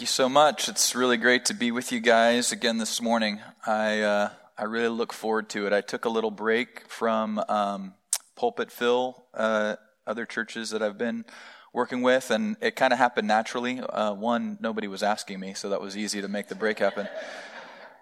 [0.00, 0.70] Thank you so much.
[0.70, 3.38] It's really great to be with you guys again this morning.
[3.66, 5.74] I uh, I really look forward to it.
[5.74, 7.92] I took a little break from um,
[8.34, 9.76] Pulpit fill, uh,
[10.06, 11.26] other churches that I've been
[11.74, 13.78] working with, and it kind of happened naturally.
[13.78, 17.06] Uh, one, nobody was asking me, so that was easy to make the break happen.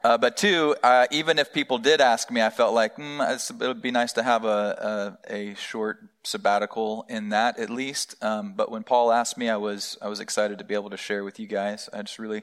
[0.04, 3.66] Uh, but two, uh, even if people did ask me, I felt like mm, it
[3.66, 8.14] would be nice to have a, a, a short sabbatical in that at least.
[8.22, 10.96] Um, but when Paul asked me, I was I was excited to be able to
[10.96, 11.88] share with you guys.
[11.92, 12.42] I just really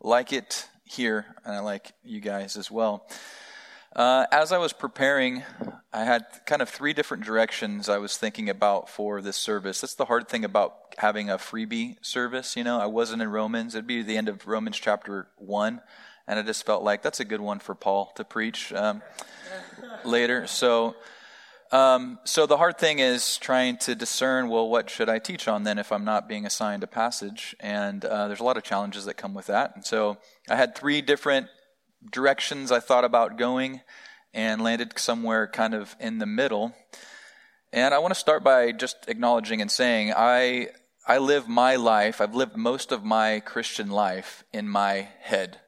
[0.00, 3.08] like it here, and I like you guys as well.
[3.94, 5.44] Uh, as I was preparing,
[5.92, 9.80] I had kind of three different directions I was thinking about for this service.
[9.80, 12.56] That's the hard thing about having a freebie service.
[12.56, 13.74] You know, I wasn't in Romans.
[13.74, 15.80] It'd be the end of Romans chapter one
[16.28, 19.02] and I just felt like that's a good one for Paul to preach um,
[20.04, 20.46] later.
[20.46, 20.94] So,
[21.72, 24.48] um, so the hard thing is trying to discern.
[24.48, 27.56] Well, what should I teach on then if I'm not being assigned a passage?
[27.58, 29.74] And uh, there's a lot of challenges that come with that.
[29.74, 30.18] And so
[30.48, 31.48] I had three different
[32.12, 33.80] directions I thought about going,
[34.34, 36.74] and landed somewhere kind of in the middle.
[37.72, 40.68] And I want to start by just acknowledging and saying I
[41.06, 42.20] I live my life.
[42.20, 45.58] I've lived most of my Christian life in my head.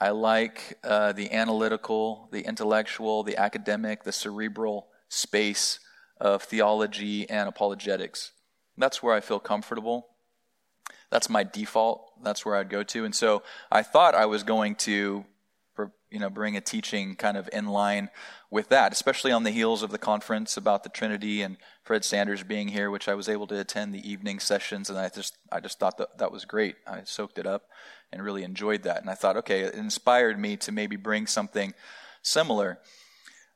[0.00, 5.78] I like uh, the analytical, the intellectual, the academic, the cerebral space
[6.18, 8.32] of theology and apologetics.
[8.78, 10.06] That's where I feel comfortable.
[11.10, 12.12] That's my default.
[12.22, 13.04] That's where I'd go to.
[13.04, 15.26] And so I thought I was going to,
[16.10, 18.10] you know, bring a teaching kind of in line
[18.50, 22.42] with that, especially on the heels of the conference about the Trinity and Fred Sanders
[22.42, 25.60] being here, which I was able to attend the evening sessions, and I just I
[25.60, 26.76] just thought that that was great.
[26.86, 27.64] I soaked it up
[28.12, 31.74] and really enjoyed that, and I thought, okay, it inspired me to maybe bring something
[32.22, 32.78] similar.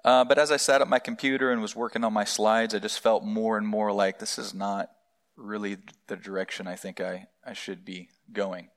[0.05, 2.79] Uh, but as I sat at my computer and was working on my slides, I
[2.79, 4.91] just felt more and more like this is not
[5.37, 8.69] really the direction I think I, I should be going.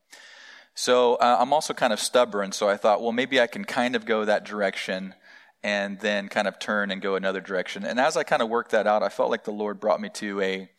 [0.73, 3.95] So uh, I'm also kind of stubborn, so I thought, well, maybe I can kind
[3.95, 5.15] of go that direction
[5.63, 7.83] and then kind of turn and go another direction.
[7.83, 10.09] And as I kind of worked that out, I felt like the Lord brought me
[10.15, 10.69] to a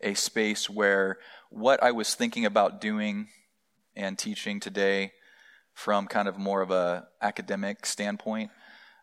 [0.00, 1.18] a space where
[1.50, 3.28] what I was thinking about doing
[3.98, 5.12] and teaching today
[5.74, 8.50] from kind of more of a academic standpoint,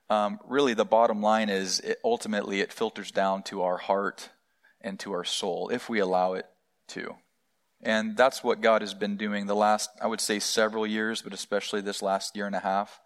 [0.09, 4.29] um, really the bottom line is it, ultimately it filters down to our heart
[4.81, 6.45] and to our soul if we allow it
[6.87, 7.15] to.
[7.81, 11.33] And that's what God has been doing the last, I would say, several years, but
[11.33, 12.99] especially this last year and a half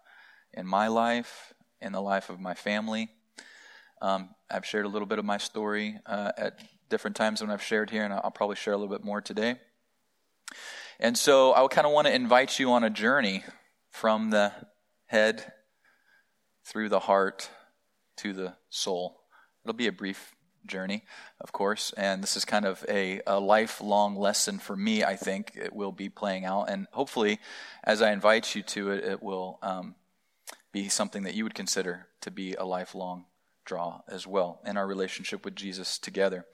[0.54, 3.10] in my life in the life of my family.
[4.02, 7.62] Um, I've shared a little bit of my story uh, at different times when I've
[7.62, 9.56] shared here, and I'll probably share a little bit more today.
[11.02, 13.42] And so I kind of want to invite you on a journey
[13.88, 14.52] from the
[15.06, 15.50] head
[16.66, 17.48] through the heart
[18.18, 19.22] to the soul.
[19.64, 21.04] It'll be a brief journey,
[21.40, 25.52] of course, and this is kind of a, a lifelong lesson for me, I think.
[25.56, 27.40] It will be playing out, and hopefully,
[27.82, 29.94] as I invite you to it, it will um,
[30.70, 33.24] be something that you would consider to be a lifelong
[33.64, 36.44] draw as well in our relationship with Jesus together.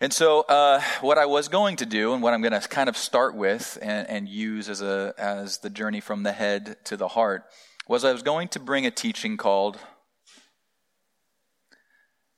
[0.00, 2.88] And so, uh, what I was going to do, and what I'm going to kind
[2.88, 6.96] of start with and, and, use as a as the journey from the head to
[6.96, 7.44] the heart,
[7.88, 9.78] was I was going to bring a teaching called.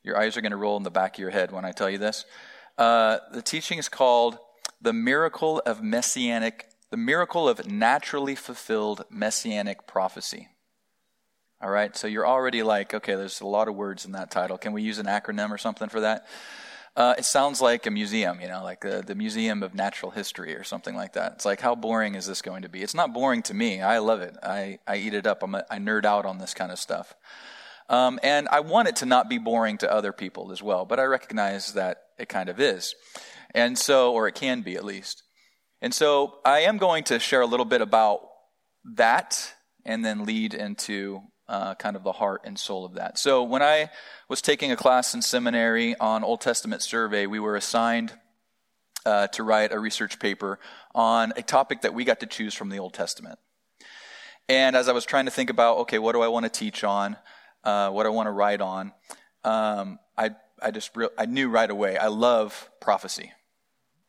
[0.03, 1.91] Your eyes are going to roll in the back of your head when I tell
[1.91, 2.25] you this.
[2.79, 4.39] Uh, the teaching is called
[4.81, 10.49] "The Miracle of Messianic the miracle of naturally fulfilled messianic prophecy.
[11.63, 14.59] All right, so you're already like, okay, there's a lot of words in that title.
[14.59, 16.27] Can we use an acronym or something for that?
[17.01, 20.55] Uh, it sounds like a museum, you know, like the, the Museum of Natural History
[20.55, 21.33] or something like that.
[21.33, 22.83] It's like, how boring is this going to be?
[22.83, 23.81] It's not boring to me.
[23.81, 24.37] I love it.
[24.43, 25.43] I, I eat it up.
[25.43, 27.15] I'm a, I nerd out on this kind of stuff.
[27.89, 31.01] Um, and I want it to not be boring to other people as well, but
[31.01, 32.95] I recognize that it kind of is.
[33.55, 35.23] And so, or it can be at least.
[35.81, 38.21] And so I am going to share a little bit about
[38.85, 39.55] that
[39.87, 43.19] and then lead into uh, kind of the heart and soul of that.
[43.19, 43.91] So when I
[44.29, 48.13] was taking a class in seminary on Old Testament survey, we were assigned
[49.05, 50.61] uh, to write a research paper
[50.95, 53.39] on a topic that we got to choose from the Old Testament.
[54.49, 56.85] And as I was trying to think about, okay, what do I want to teach
[56.85, 57.17] on?
[57.65, 58.93] Uh, what I want to write on?
[59.43, 60.31] Um, I,
[60.63, 63.33] I just re- I knew right away I love prophecy.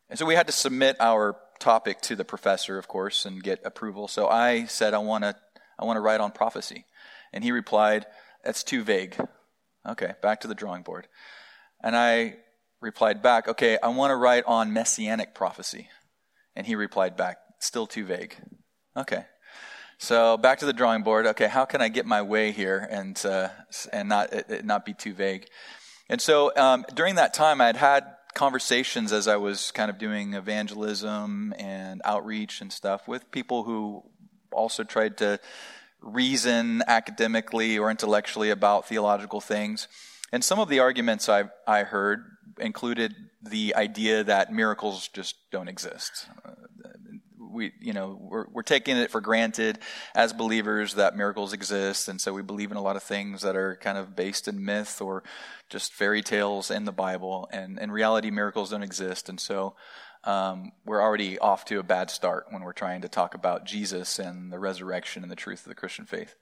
[0.09, 3.61] And so we had to submit our topic to the professor, of course, and get
[3.65, 4.07] approval.
[4.07, 5.35] So I said, I want to,
[5.79, 6.85] I want to write on prophecy.
[7.33, 8.05] And he replied,
[8.43, 9.15] that's too vague.
[9.87, 11.07] Okay, back to the drawing board.
[11.83, 12.35] And I
[12.81, 15.87] replied back, okay, I want to write on messianic prophecy.
[16.55, 18.35] And he replied back, still too vague.
[18.95, 19.25] Okay.
[19.97, 21.27] So back to the drawing board.
[21.27, 23.49] Okay, how can I get my way here and uh,
[23.93, 25.47] and not it, it not be too vague?
[26.09, 29.99] And so um, during that time, I had had conversations as I was kind of
[29.99, 34.03] doing evangelism and outreach and stuff with people who
[34.51, 35.39] also tried to
[36.01, 39.87] reason academically or intellectually about theological things.
[40.31, 42.25] And some of the arguments I, I heard
[42.59, 46.27] included the idea that miracles just don't exist.
[46.45, 46.51] Uh,
[47.51, 49.79] we, you know, we're, we're taking it for granted
[50.15, 53.55] as believers that miracles exist, and so we believe in a lot of things that
[53.55, 55.23] are kind of based in myth or
[55.69, 57.49] just fairy tales in the Bible.
[57.51, 59.75] And in reality, miracles don't exist, and so
[60.23, 64.19] um, we're already off to a bad start when we're trying to talk about Jesus
[64.19, 66.35] and the resurrection and the truth of the Christian faith.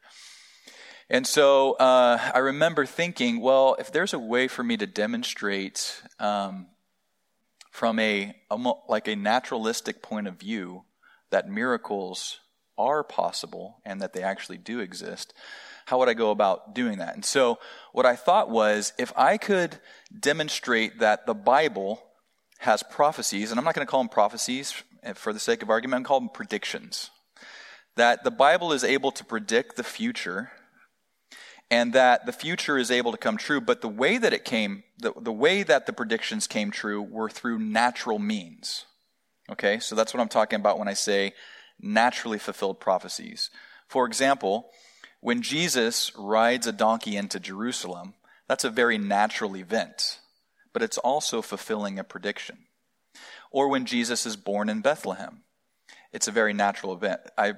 [1.09, 6.01] And so uh, I remember thinking, well, if there's a way for me to demonstrate
[6.19, 6.67] um,
[7.71, 8.35] from a,
[8.87, 10.83] like a naturalistic point of view
[11.31, 12.39] that miracles
[12.77, 15.33] are possible and that they actually do exist,
[15.87, 17.15] how would I go about doing that?
[17.15, 17.57] And so
[17.91, 19.79] what I thought was if I could
[20.17, 22.03] demonstrate that the Bible
[22.59, 24.73] has prophecies, and I'm not going to call them prophecies
[25.15, 27.09] for the sake of argument, I'm calling them predictions.
[27.95, 30.51] That the Bible is able to predict the future
[31.71, 34.83] and that the future is able to come true, but the way that it came,
[34.97, 38.85] the, the way that the predictions came true were through natural means.
[39.51, 41.33] Okay, so that's what I'm talking about when I say
[41.79, 43.49] naturally fulfilled prophecies.
[43.87, 44.69] For example,
[45.21, 48.13] when Jesus rides a donkey into Jerusalem,
[48.47, 50.19] that's a very natural event,
[50.73, 52.65] but it's also fulfilling a prediction.
[53.51, 55.43] Or when Jesus is born in Bethlehem,
[56.11, 57.21] it's a very natural event.
[57.37, 57.53] I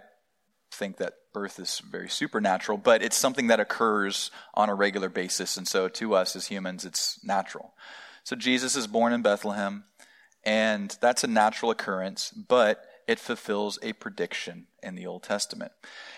[0.72, 5.58] think that birth is very supernatural, but it's something that occurs on a regular basis.
[5.58, 7.74] And so to us as humans, it's natural.
[8.24, 9.84] So Jesus is born in Bethlehem,
[10.44, 15.72] and that's a natural occurrence, but it fulfills a prediction in the Old Testament.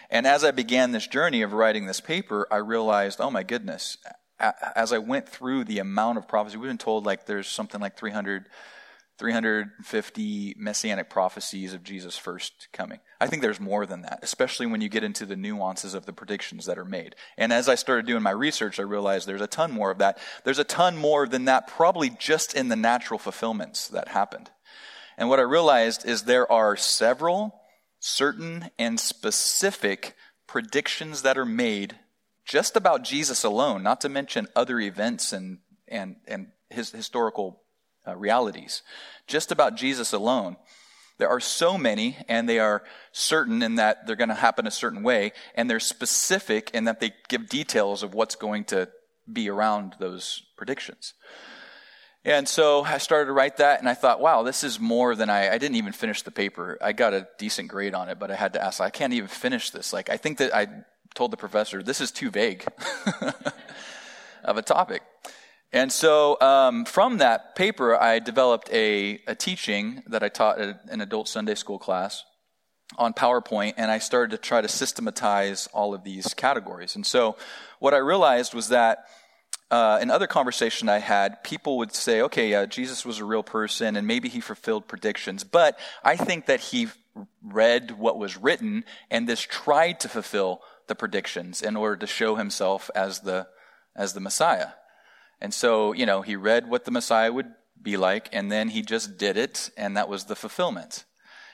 [0.09, 3.97] And as I began this journey of writing this paper, I realized, oh my goodness,
[4.39, 7.97] as I went through the amount of prophecy, we've been told like there's something like
[7.97, 8.47] 300
[9.19, 12.99] 350 messianic prophecies of Jesus' first coming.
[13.21, 16.13] I think there's more than that, especially when you get into the nuances of the
[16.13, 17.15] predictions that are made.
[17.37, 20.17] And as I started doing my research, I realized there's a ton more of that.
[20.43, 24.49] There's a ton more than that, probably just in the natural fulfillments that happened.
[25.15, 27.61] And what I realized is there are several
[27.99, 30.15] certain and specific
[30.47, 31.95] predictions that are made
[32.45, 37.61] just about Jesus alone, not to mention other events and, and, and his historical
[38.07, 38.81] uh, realities.
[39.27, 40.57] Just about Jesus alone.
[41.19, 44.71] There are so many, and they are certain in that they're going to happen a
[44.71, 48.89] certain way, and they're specific in that they give details of what's going to
[49.31, 51.13] be around those predictions.
[52.25, 55.29] And so I started to write that, and I thought, wow, this is more than
[55.29, 55.49] I.
[55.49, 56.77] I didn't even finish the paper.
[56.81, 59.27] I got a decent grade on it, but I had to ask, I can't even
[59.27, 59.93] finish this.
[59.93, 60.67] Like, I think that I
[61.13, 62.65] told the professor, this is too vague
[64.43, 65.01] of a topic.
[65.71, 70.77] And so um, from that paper, I developed a, a teaching that I taught in
[70.89, 72.23] an adult Sunday school class
[72.97, 76.95] on PowerPoint, and I started to try to systematize all of these categories.
[76.95, 77.37] And so
[77.79, 79.05] what I realized was that
[79.71, 83.41] uh, in other conversation I had, people would say, okay, uh, Jesus was a real
[83.41, 86.89] person, and maybe he fulfilled predictions, but I think that he
[87.43, 92.35] read what was written and this tried to fulfill the predictions in order to show
[92.35, 93.47] himself as the
[93.95, 94.69] as the Messiah.
[95.39, 97.51] And so, you know, he read what the Messiah would
[97.81, 101.05] be like, and then he just did it, and that was the fulfillment.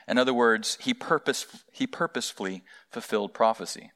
[0.06, 3.92] In other words, he, purpose, he purposefully fulfilled prophecy.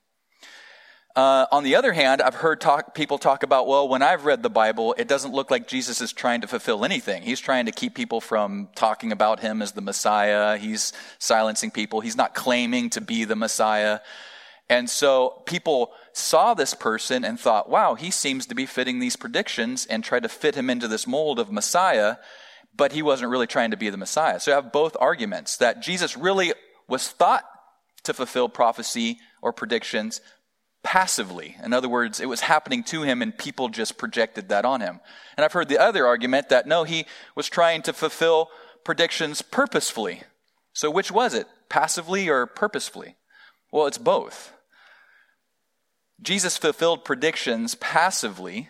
[1.16, 4.42] Uh, on the other hand, I've heard talk, people talk about, well, when I've read
[4.42, 7.22] the Bible, it doesn't look like Jesus is trying to fulfill anything.
[7.22, 10.58] He's trying to keep people from talking about him as the Messiah.
[10.58, 12.00] He's silencing people.
[12.00, 14.00] He's not claiming to be the Messiah.
[14.68, 19.16] And so people saw this person and thought, wow, he seems to be fitting these
[19.16, 22.16] predictions and tried to fit him into this mold of Messiah,
[22.74, 24.40] but he wasn't really trying to be the Messiah.
[24.40, 26.54] So I have both arguments that Jesus really
[26.88, 27.44] was thought
[28.04, 30.20] to fulfill prophecy or predictions
[30.82, 31.56] passively.
[31.62, 35.00] In other words, it was happening to him and people just projected that on him.
[35.36, 38.50] And I've heard the other argument that no, he was trying to fulfill
[38.84, 40.22] predictions purposefully.
[40.72, 41.46] So which was it?
[41.68, 43.16] Passively or purposefully?
[43.74, 44.52] Well, it's both.
[46.22, 48.68] Jesus fulfilled predictions passively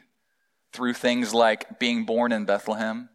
[0.72, 3.10] through things like being born in Bethlehem,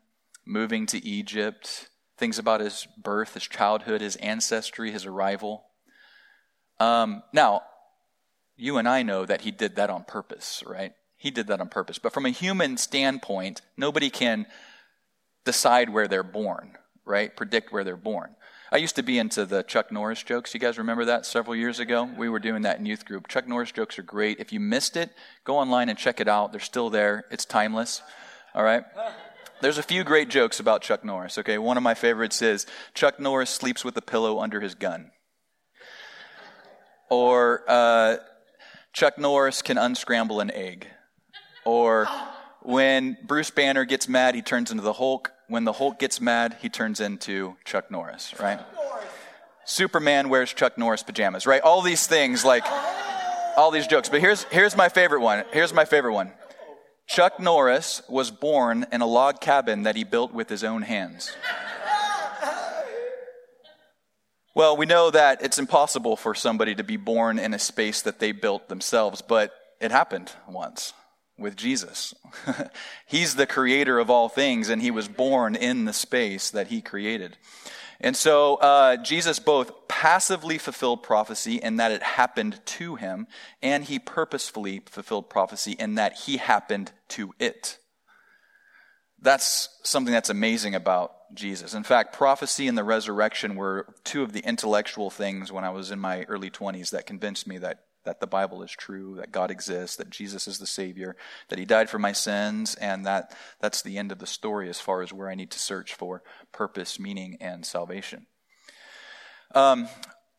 [0.46, 5.64] moving to Egypt, things about his birth, his childhood, his ancestry, his arrival.
[6.80, 7.64] Um, now,
[8.56, 10.94] you and I know that he did that on purpose, right?
[11.18, 11.98] He did that on purpose.
[11.98, 14.46] But from a human standpoint, nobody can
[15.44, 17.36] decide where they're born, right?
[17.36, 18.36] Predict where they're born.
[18.72, 20.54] I used to be into the Chuck Norris jokes.
[20.54, 22.04] You guys remember that several years ago?
[22.04, 23.28] We were doing that in youth group.
[23.28, 24.40] Chuck Norris jokes are great.
[24.40, 25.10] If you missed it,
[25.44, 26.52] go online and check it out.
[26.52, 27.26] They're still there.
[27.32, 28.04] It's timeless.
[28.54, 28.84] All right?
[29.62, 31.58] There's a few great jokes about Chuck Norris, okay?
[31.58, 35.10] One of my favorites is Chuck Norris sleeps with a pillow under his gun.
[37.10, 38.18] Or uh,
[38.94, 40.88] Chuck Norris can unscramble an egg.
[41.66, 42.08] Or
[42.62, 45.32] when Bruce Banner gets mad, he turns into the Hulk.
[45.50, 48.60] When the Hulk gets mad, he turns into Chuck Norris, right?
[49.66, 51.62] Superman wears Chuck Norris pajamas, right?
[51.62, 52.64] All these things, like
[53.58, 54.10] all these jokes.
[54.10, 55.44] But here's, here's my favorite one.
[55.52, 56.34] Here's my favorite one.
[57.08, 61.36] Chuck Norris was born in a log cabin that he built with his own hands.
[64.54, 68.20] Well, we know that it's impossible for somebody to be born in a space that
[68.20, 69.52] they built themselves, but
[69.82, 70.94] it happened once
[71.40, 72.14] with Jesus.
[73.06, 76.82] He's the creator of all things, and he was born in the space that he
[76.82, 77.38] created.
[78.02, 83.28] And so uh, Jesus both passively fulfilled prophecy in that it happened to him,
[83.62, 87.78] and he purposefully fulfilled prophecy in that he happened to it.
[89.22, 91.74] That's something that's amazing about Jesus.
[91.74, 95.92] In fact, prophecy and the resurrection were two of the intellectual things when I was
[95.92, 99.52] in my early 20s that convinced me that that the Bible is true, that God
[99.52, 101.16] exists, that Jesus is the Savior,
[101.50, 104.80] that He died for my sins, and that that's the end of the story as
[104.80, 108.28] far as where I need to search for purpose, meaning, and salvation.
[109.54, 109.88] Um,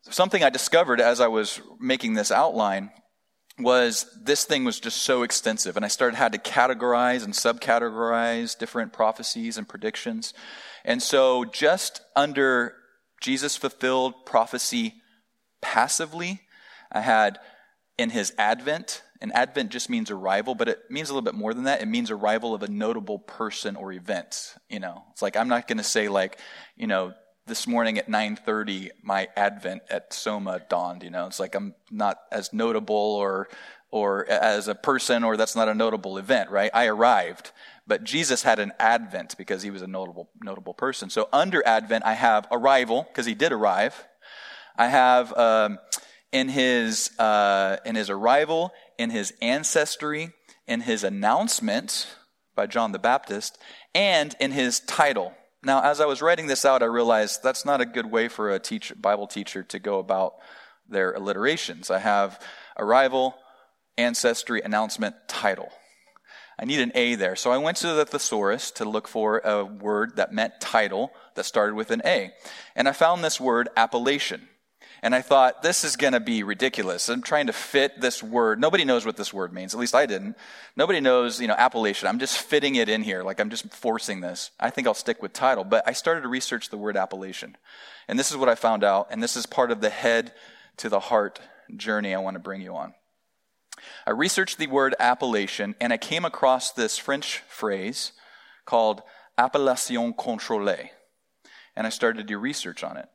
[0.02, 2.90] something I discovered as I was making this outline
[3.58, 8.58] was this thing was just so extensive, and I started had to categorize and subcategorize
[8.58, 10.32] different prophecies and predictions.
[10.84, 12.74] And so, just under
[13.20, 14.94] Jesus fulfilled prophecy
[15.60, 16.40] passively,
[16.92, 17.38] I had
[17.98, 21.52] in his advent, and advent just means arrival, but it means a little bit more
[21.52, 21.82] than that.
[21.82, 24.54] It means arrival of a notable person or event.
[24.70, 26.38] You know, it's like I'm not going to say like,
[26.76, 27.12] you know,
[27.46, 31.02] this morning at 9:30 my advent at Soma dawned.
[31.02, 33.48] You know, it's like I'm not as notable or
[33.90, 36.70] or as a person, or that's not a notable event, right?
[36.72, 37.50] I arrived,
[37.86, 41.10] but Jesus had an advent because he was a notable notable person.
[41.10, 44.06] So under advent, I have arrival because he did arrive.
[44.76, 45.36] I have.
[45.36, 45.78] Um,
[46.32, 50.32] in his, uh, in his arrival, in his ancestry,
[50.66, 52.16] in his announcement
[52.54, 53.58] by John the Baptist,
[53.94, 55.34] and in his title.
[55.62, 58.54] Now, as I was writing this out, I realized that's not a good way for
[58.54, 58.60] a
[58.96, 60.34] Bible teacher to go about
[60.88, 61.90] their alliterations.
[61.90, 62.40] I have
[62.78, 63.34] arrival,
[63.98, 65.68] ancestry, announcement, title.
[66.58, 67.36] I need an A there.
[67.36, 71.44] So I went to the thesaurus to look for a word that meant title that
[71.44, 72.32] started with an A.
[72.76, 74.48] And I found this word appellation.
[75.02, 77.08] And I thought, this is going to be ridiculous.
[77.08, 78.60] I'm trying to fit this word.
[78.60, 79.72] Nobody knows what this word means.
[79.72, 80.36] At least I didn't.
[80.76, 82.06] Nobody knows, you know, appellation.
[82.06, 83.22] I'm just fitting it in here.
[83.22, 84.50] Like I'm just forcing this.
[84.60, 85.64] I think I'll stick with title.
[85.64, 87.56] But I started to research the word appellation.
[88.08, 89.08] And this is what I found out.
[89.10, 90.34] And this is part of the head
[90.76, 91.40] to the heart
[91.74, 92.94] journey I want to bring you on.
[94.06, 98.12] I researched the word appellation and I came across this French phrase
[98.66, 99.02] called
[99.38, 100.90] appellation contrôlée.
[101.74, 103.08] And I started to do research on it.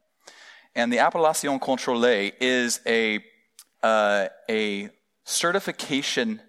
[0.75, 3.23] And the Appellation Contrôlée is a,
[3.81, 4.89] uh, a
[5.23, 6.41] certification,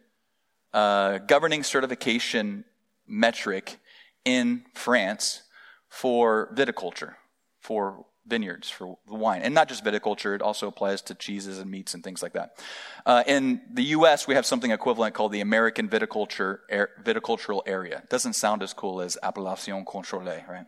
[0.75, 2.65] uh, governing certification
[3.07, 3.79] metric
[4.25, 5.43] in France
[5.89, 7.15] for viticulture,
[7.61, 9.43] for vineyards, for wine.
[9.43, 12.59] And not just viticulture, it also applies to cheeses and meats and things like that.
[13.07, 16.59] Uh, in the U.S., we have something equivalent called the American Viticulture
[17.05, 18.03] Viticultural Area.
[18.11, 20.67] Doesn't sound as cool as Appellation Contrôlée, right?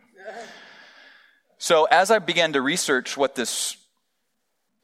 [1.61, 3.75] So, as I began to research what this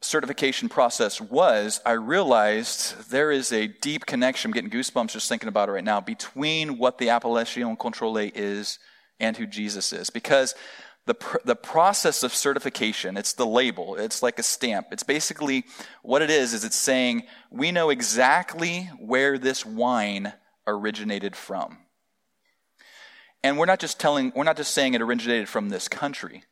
[0.02, 4.50] certification process was, I realized there is a deep connection.
[4.50, 8.78] I'm getting goosebumps just thinking about it right now between what the Appellation Contrôlée is
[9.18, 10.10] and who Jesus is.
[10.10, 10.54] Because
[11.06, 14.88] the, pr- the process of certification, it's the label, it's like a stamp.
[14.92, 15.64] It's basically
[16.02, 20.34] what it is, is it's saying we know exactly where this wine
[20.66, 21.78] originated from.
[23.42, 26.42] And we're not just telling, we're not just saying it originated from this country.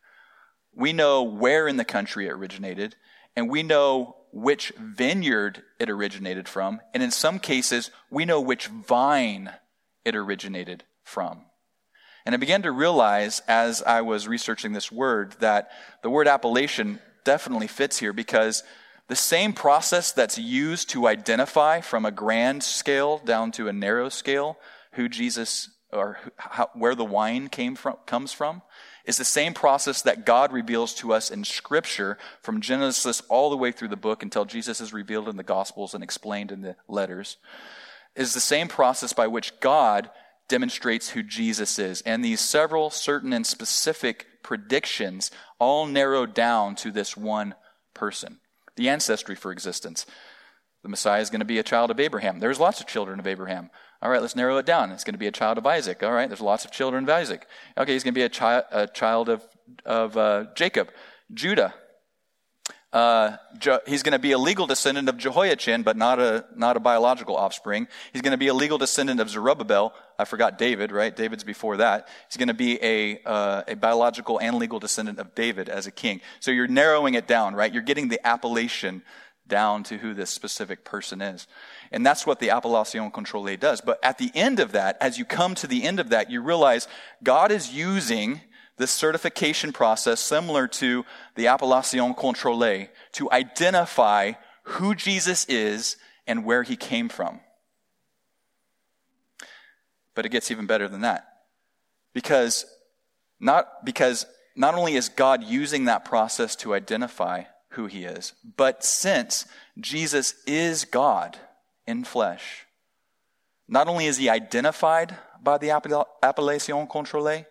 [0.76, 2.96] We know where in the country it originated,
[3.36, 8.66] and we know which vineyard it originated from, and in some cases, we know which
[8.66, 9.52] vine
[10.04, 11.42] it originated from.
[12.26, 15.70] And I began to realize as I was researching this word that
[16.02, 18.62] the word appellation definitely fits here because
[19.08, 24.08] the same process that's used to identify from a grand scale down to a narrow
[24.08, 24.56] scale
[24.92, 28.62] who Jesus or how, where the wine came from comes from
[29.04, 33.56] is the same process that God reveals to us in Scripture from Genesis all the
[33.56, 36.76] way through the book until Jesus is revealed in the Gospels and explained in the
[36.88, 37.36] letters,
[38.16, 40.10] is the same process by which God
[40.48, 42.00] demonstrates who Jesus is.
[42.02, 47.54] And these several certain and specific predictions all narrow down to this one
[47.92, 48.40] person.
[48.76, 50.06] The ancestry for existence.
[50.82, 52.40] The Messiah is going to be a child of Abraham.
[52.40, 53.70] There's lots of children of Abraham.
[54.04, 54.92] All right, let's narrow it down.
[54.92, 56.02] It's going to be a child of Isaac.
[56.02, 57.46] All right, there's lots of children of Isaac.
[57.78, 59.42] Okay, he's going to be a, chi- a child of,
[59.86, 60.90] of uh, Jacob,
[61.32, 61.72] Judah.
[62.92, 63.38] Uh,
[63.86, 67.34] he's going to be a legal descendant of Jehoiachin, but not a, not a biological
[67.34, 67.88] offspring.
[68.12, 69.94] He's going to be a legal descendant of Zerubbabel.
[70.18, 71.16] I forgot David, right?
[71.16, 72.06] David's before that.
[72.28, 75.90] He's going to be a, uh, a biological and legal descendant of David as a
[75.90, 76.20] king.
[76.40, 77.72] So you're narrowing it down, right?
[77.72, 79.02] You're getting the appellation
[79.54, 81.46] down to who this specific person is.
[81.92, 83.80] And that's what the appellation contrôlée does.
[83.80, 86.42] But at the end of that, as you come to the end of that, you
[86.42, 86.88] realize
[87.22, 88.40] God is using
[88.78, 91.04] this certification process, similar to
[91.36, 94.32] the appellation contrôlée, to identify
[94.64, 97.38] who Jesus is and where he came from.
[100.16, 101.28] But it gets even better than that.
[102.12, 102.66] Because
[103.38, 107.44] not, because not only is God using that process to identify
[107.74, 109.46] who he is, but since
[109.78, 111.38] Jesus is God
[111.86, 112.66] in flesh,
[113.68, 115.70] not only is he identified by the
[116.22, 117.46] appellation contrôlée,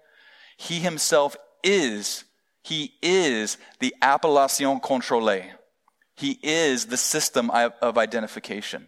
[0.58, 2.24] he himself is,
[2.62, 5.52] he is the appellation contrôlée.
[6.16, 8.88] He is the system of identification.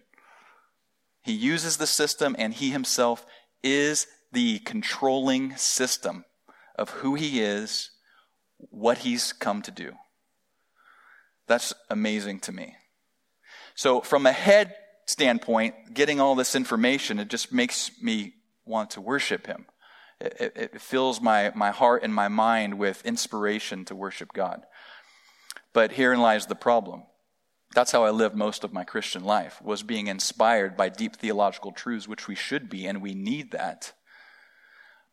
[1.24, 3.25] He uses the system and he himself
[3.63, 6.25] is the controlling system
[6.77, 7.89] of who he is,
[8.58, 9.94] what he's come to do.
[11.47, 12.75] That's amazing to me.
[13.75, 14.73] So, from a head
[15.05, 18.33] standpoint, getting all this information, it just makes me
[18.65, 19.65] want to worship him.
[20.19, 24.65] It, it, fills my, my heart and my mind with inspiration to worship God.
[25.73, 27.03] But herein lies the problem.
[27.73, 31.73] That's how I lived most of my Christian life, was being inspired by deep theological
[31.73, 33.91] truths, which we should be, and we need that.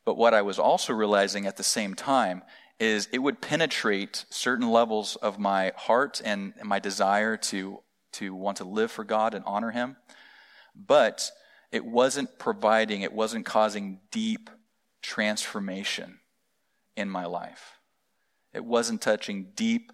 [0.05, 2.43] But what I was also realizing at the same time
[2.79, 7.81] is it would penetrate certain levels of my heart and my desire to,
[8.13, 9.97] to want to live for God and honor Him.
[10.75, 11.31] But
[11.71, 14.51] it wasn't providing, it wasn't causing deep
[15.01, 16.21] transformation
[16.97, 17.79] in my life.
[18.53, 19.93] It wasn't touching deep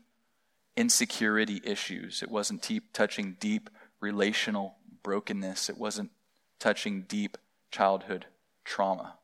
[0.77, 2.23] insecurity issues.
[2.23, 3.71] It wasn't deep, touching deep
[4.01, 5.69] relational brokenness.
[5.69, 6.11] It wasn't
[6.59, 7.37] touching deep
[7.71, 8.27] childhood
[8.65, 9.15] trauma.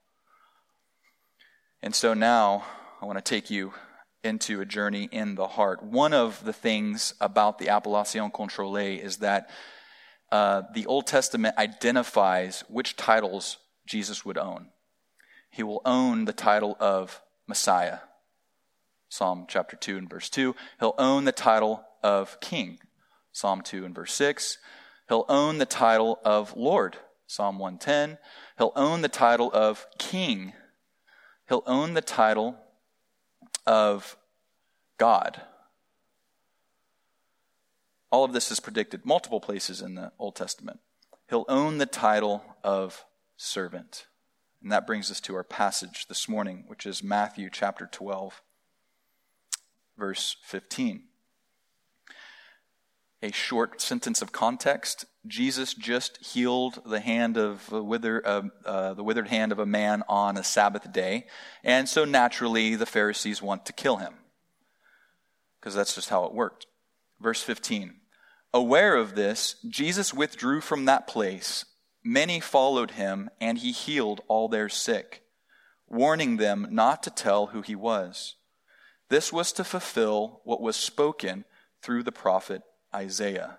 [1.82, 2.64] And so now
[3.04, 3.74] I want to take you
[4.22, 5.82] into a journey in the heart.
[5.82, 9.50] One of the things about the appellation contrôlée is that
[10.32, 14.70] uh, the Old Testament identifies which titles Jesus would own
[15.50, 17.98] he will own the title of Messiah.
[19.10, 20.56] Psalm chapter 2 and verse 2.
[20.80, 22.78] He'll own the title of King.
[23.32, 24.56] Psalm 2 and verse 6.
[25.10, 26.96] He'll own the title of Lord.
[27.26, 28.16] Psalm 110.
[28.56, 30.54] He'll own the title of King.
[31.50, 32.56] He'll own the title
[33.66, 34.16] of
[34.98, 35.42] God.
[38.10, 40.80] All of this is predicted multiple places in the Old Testament.
[41.28, 43.04] He'll own the title of
[43.36, 44.06] servant.
[44.62, 48.40] And that brings us to our passage this morning, which is Matthew chapter 12,
[49.98, 51.02] verse 15.
[53.24, 58.92] A short sentence of context Jesus just healed the hand of a wither, uh, uh,
[58.92, 61.24] the withered hand of a man on a Sabbath day,
[61.62, 64.12] and so naturally the Pharisees want to kill him
[65.58, 66.66] because that's just how it worked.
[67.18, 67.94] Verse 15.
[68.52, 71.64] Aware of this, Jesus withdrew from that place
[72.04, 75.22] Many followed him, and he healed all their sick,
[75.88, 78.34] warning them not to tell who he was.
[79.08, 81.46] This was to fulfill what was spoken
[81.80, 82.60] through the prophet
[82.94, 83.58] Isaiah.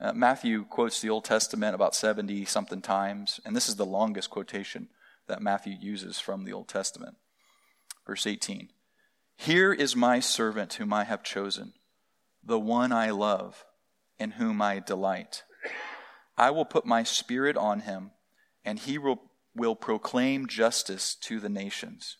[0.00, 4.30] Uh, Matthew quotes the Old Testament about 70 something times, and this is the longest
[4.30, 4.88] quotation
[5.26, 7.16] that Matthew uses from the Old Testament.
[8.06, 8.68] Verse 18
[9.36, 11.72] Here is my servant whom I have chosen,
[12.44, 13.64] the one I love,
[14.18, 15.42] in whom I delight.
[16.36, 18.12] I will put my spirit on him,
[18.64, 19.22] and he will,
[19.56, 22.16] will proclaim justice to the nations.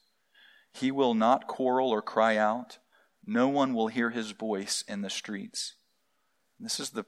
[0.73, 2.79] He will not quarrel or cry out.
[3.25, 5.75] No one will hear his voice in the streets.
[6.61, 7.05] This is the,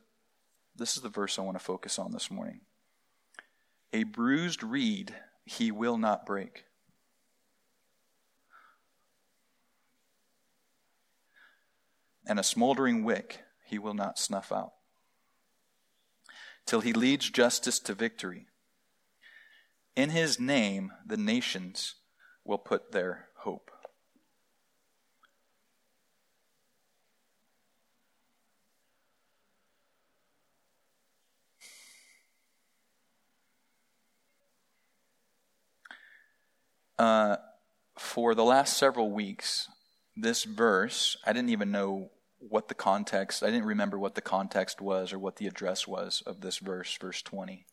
[0.77, 2.61] this is the verse I want to focus on this morning.
[3.93, 6.65] A bruised reed he will not break.
[12.27, 14.73] And a smoldering wick he will not snuff out
[16.71, 18.47] till he leads justice to victory.
[19.97, 21.97] In his name, the nations
[22.45, 23.73] will put their hope.
[37.01, 37.39] Uh,
[37.97, 39.71] for the last several weeks,
[40.15, 42.11] this verse, I didn't even know
[42.41, 46.23] what the context, I didn't remember what the context was or what the address was
[46.27, 47.65] of this verse, verse 20.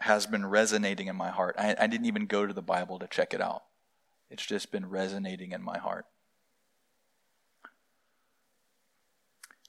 [0.00, 1.54] Has been resonating in my heart.
[1.56, 3.62] I, I didn't even go to the Bible to check it out.
[4.28, 6.06] It's just been resonating in my heart.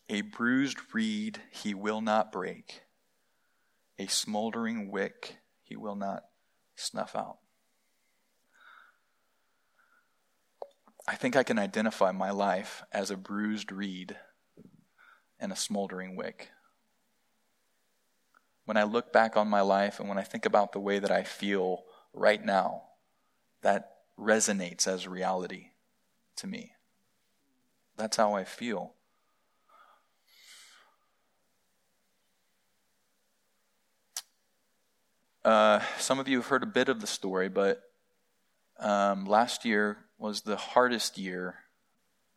[0.10, 2.82] A bruised reed he will not break,
[4.00, 6.24] a smoldering wick he will not
[6.76, 7.38] snuff out.
[11.08, 14.18] I think I can identify my life as a bruised reed
[15.40, 16.50] and a smoldering wick.
[18.66, 21.12] When I look back on my life and when I think about the way that
[21.12, 22.84] I feel right now,
[23.62, 25.68] that resonates as reality
[26.36, 26.74] to me.
[27.96, 28.94] That's how I feel.
[35.46, 37.82] Uh, some of you have heard a bit of the story, but
[38.80, 41.56] um, last year was the hardest year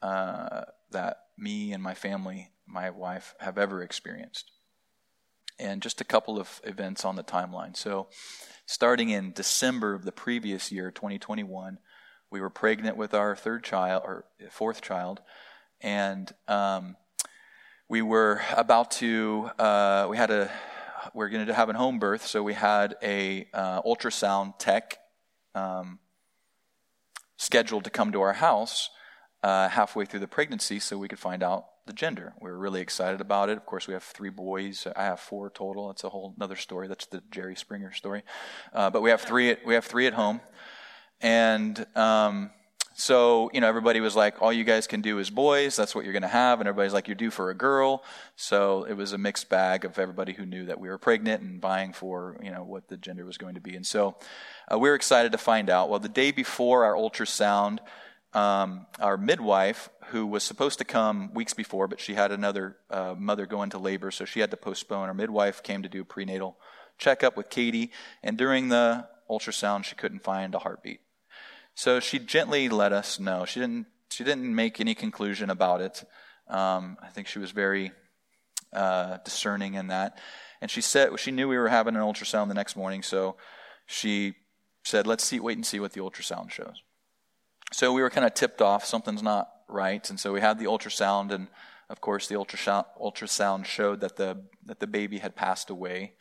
[0.03, 4.51] uh, that me and my family, my wife, have ever experienced.
[5.59, 7.77] And just a couple of events on the timeline.
[7.77, 8.09] So,
[8.65, 11.79] starting in December of the previous year, 2021,
[12.31, 15.21] we were pregnant with our third child, or fourth child,
[15.83, 16.97] and um,
[17.89, 20.51] we were about to, uh, we had a
[21.15, 24.99] we're going to have a home birth, so we had a uh, ultrasound tech
[25.55, 25.99] um,
[27.41, 28.91] scheduled to come to our house
[29.43, 32.35] uh, halfway through the pregnancy, so we could find out the gender.
[32.39, 33.57] We were really excited about it.
[33.57, 34.87] Of course, we have three boys.
[34.95, 35.89] I have four total.
[35.89, 36.87] That's a whole other story.
[36.87, 38.25] That's the Jerry Springer story.
[38.75, 39.49] Uh, but we have three.
[39.53, 40.43] At, we have three at home,
[41.23, 42.51] and um,
[43.01, 45.75] so, you know, everybody was like, all you guys can do is boys.
[45.75, 46.61] That's what you're going to have.
[46.61, 48.05] And everybody's like, you're due for a girl.
[48.37, 51.63] So it was a mixed bag of everybody who knew that we were pregnant and
[51.63, 53.75] vying for, you know, what the gender was going to be.
[53.75, 54.17] And so
[54.71, 55.89] uh, we were excited to find out.
[55.89, 57.79] Well, the day before our ultrasound,
[58.35, 63.15] um, our midwife, who was supposed to come weeks before, but she had another uh,
[63.17, 65.09] mother go into labor, so she had to postpone.
[65.09, 66.59] Our midwife came to do a prenatal
[66.99, 67.93] checkup with Katie.
[68.23, 71.01] And during the ultrasound, she couldn't find a heartbeat.
[71.81, 73.47] So she gently let us know.
[73.47, 76.05] She didn't, she didn't make any conclusion about it.
[76.47, 77.93] Um, I think she was very
[78.71, 80.19] uh, discerning in that.
[80.61, 83.37] And she said she knew we were having an ultrasound the next morning, so
[83.87, 84.35] she
[84.85, 86.83] said, "Let's see, wait and see what the ultrasound shows."
[87.73, 90.67] So we were kind of tipped off something's not right, and so we had the
[90.67, 91.49] ultrasound, and
[91.89, 96.13] of course the ultrasound showed that the that the baby had passed away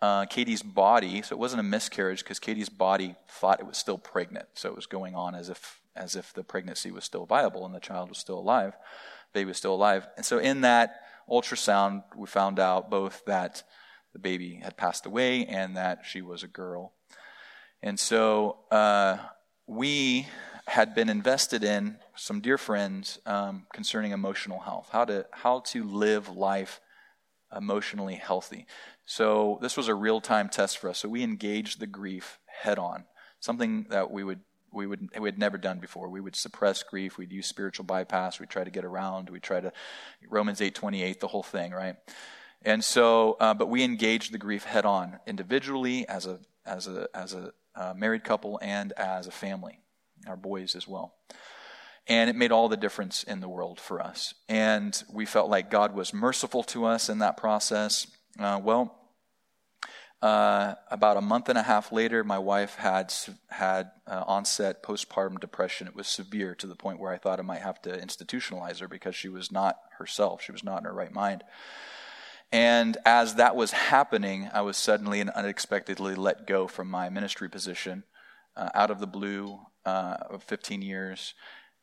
[0.00, 3.98] uh, Katie's body, so it wasn't a miscarriage because Katie's body thought it was still
[3.98, 4.46] pregnant.
[4.54, 7.74] So it was going on as if as if the pregnancy was still viable and
[7.74, 8.76] the child was still alive,
[9.32, 10.06] baby was still alive.
[10.16, 13.64] And so in that ultrasound, we found out both that
[14.12, 16.92] the baby had passed away and that she was a girl.
[17.82, 19.18] And so uh,
[19.66, 20.28] we
[20.68, 25.82] had been invested in some dear friends um, concerning emotional health, how to how to
[25.82, 26.80] live life
[27.56, 28.66] emotionally healthy.
[29.10, 30.98] So this was a real time test for us.
[30.98, 33.06] So we engaged the grief head on,
[33.40, 34.40] something that we would
[34.70, 36.10] we would we had never done before.
[36.10, 37.16] We would suppress grief.
[37.16, 38.38] We'd use spiritual bypass.
[38.38, 39.30] We'd try to get around.
[39.30, 39.72] We'd try to
[40.28, 41.96] Romans eight twenty eight, the whole thing, right?
[42.60, 47.08] And so, uh, but we engaged the grief head on, individually, as a as a
[47.14, 49.80] as a uh, married couple, and as a family,
[50.26, 51.14] our boys as well.
[52.06, 54.34] And it made all the difference in the world for us.
[54.50, 58.06] And we felt like God was merciful to us in that process.
[58.38, 58.94] Uh, well,
[60.22, 63.12] uh, about a month and a half later, my wife had
[63.48, 65.86] had uh, onset postpartum depression.
[65.86, 68.88] It was severe to the point where I thought I might have to institutionalize her
[68.88, 70.42] because she was not herself.
[70.42, 71.44] She was not in her right mind.
[72.50, 77.48] And as that was happening, I was suddenly and unexpectedly let go from my ministry
[77.48, 78.04] position
[78.56, 81.34] uh, out of the blue uh, of 15 years.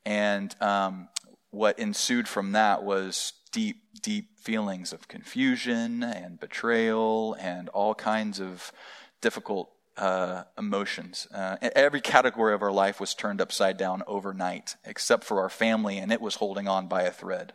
[0.06, 1.10] And um,
[1.52, 8.42] what ensued from that was deep, deep feelings of confusion and betrayal and all kinds
[8.42, 8.74] of
[9.22, 11.26] difficult uh, emotions.
[11.34, 15.98] Uh, every category of our life was turned upside down overnight, except for our family,
[15.98, 17.54] and it was holding on by a thread.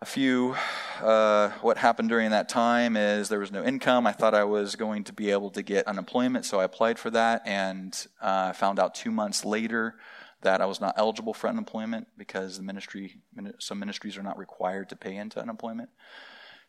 [0.00, 0.56] A few,
[1.02, 4.06] uh, what happened during that time is there was no income.
[4.06, 7.10] I thought I was going to be able to get unemployment, so I applied for
[7.10, 9.96] that and uh, found out two months later
[10.44, 13.16] that I was not eligible for unemployment because the ministry,
[13.58, 15.90] some ministries are not required to pay into unemployment.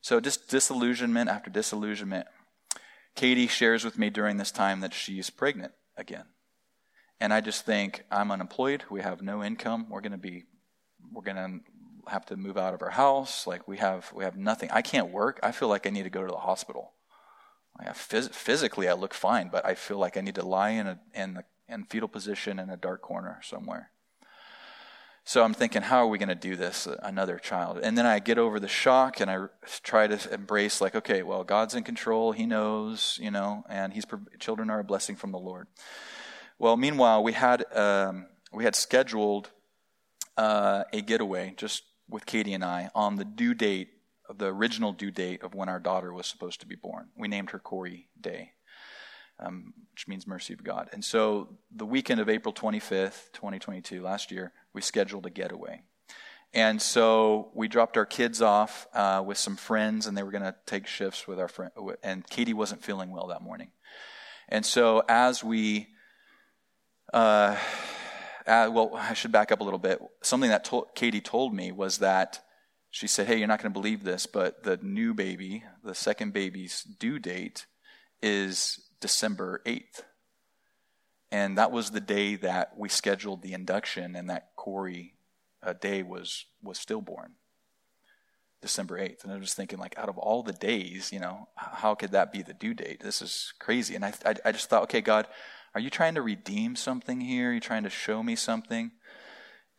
[0.02, 2.28] So just disillusionment after disillusionment.
[3.16, 6.26] Katie shares with me during this time that she's pregnant again.
[7.20, 8.84] And I just think, I'm unemployed.
[8.90, 9.88] We have no income.
[9.90, 10.44] We're going to be,
[11.14, 13.48] we're going to have to move out of our house.
[13.48, 14.70] Like we have, we have nothing.
[14.72, 15.40] I can't work.
[15.42, 16.92] I feel like I need to go to the hospital.
[17.82, 21.00] phys- physically, I look fine, but I feel like I need to lie in a,
[21.14, 23.92] in the in fetal position in a dark corner somewhere.
[25.28, 26.88] So I'm thinking, how are we going to do this?
[27.02, 27.80] Another child.
[27.82, 29.48] And then I get over the shock and I
[29.82, 32.32] try to embrace, like, okay, well, God's in control.
[32.32, 34.06] He knows, you know, and he's,
[34.38, 35.66] children are a blessing from the Lord.
[36.60, 39.50] Well, meanwhile, we had, um, we had scheduled
[40.38, 43.90] uh, a getaway just with Katie and I on the due date
[44.30, 47.10] of the original due date of when our daughter was supposed to be born.
[47.18, 48.52] We named her Corey Day,
[49.40, 50.90] um, which means mercy of God.
[50.94, 55.82] And so the weekend of April 25th, 2022, last year, we scheduled a getaway.
[56.54, 60.44] And so we dropped our kids off uh, with some friends, and they were going
[60.44, 61.72] to take shifts with our friend.
[62.02, 63.72] And Katie wasn't feeling well that morning.
[64.48, 65.88] And so as we,
[67.14, 67.58] uh,
[68.48, 70.00] uh, well, I should back up a little bit.
[70.22, 72.42] Something that to- Katie told me was that
[72.90, 76.32] she said, Hey, you're not going to believe this, but the new baby, the second
[76.32, 77.66] baby's due date
[78.22, 80.04] is December 8th.
[81.32, 85.16] And that was the day that we scheduled the induction, and that Corey
[85.64, 87.34] uh, day was, was stillborn,
[88.62, 89.24] December 8th.
[89.24, 92.32] And I was thinking, like, out of all the days, you know, how could that
[92.32, 93.02] be the due date?
[93.02, 93.96] This is crazy.
[93.96, 95.28] And I, I, I just thought, okay, God,
[95.74, 97.50] are you trying to redeem something here?
[97.50, 98.92] Are you trying to show me something?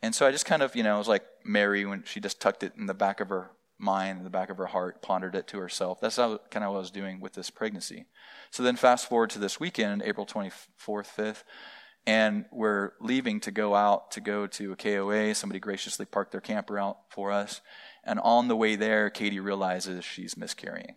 [0.01, 2.39] And so I just kind of, you know, it was like Mary when she just
[2.39, 5.35] tucked it in the back of her mind, in the back of her heart, pondered
[5.35, 5.99] it to herself.
[5.99, 8.05] That's how, kind of what I was doing with this pregnancy.
[8.51, 10.53] So then fast forward to this weekend, April 24th,
[11.15, 11.43] 5th,
[12.05, 15.35] and we're leaving to go out to go to a KOA.
[15.35, 17.61] Somebody graciously parked their camper out for us.
[18.03, 20.95] And on the way there, Katie realizes she's miscarrying.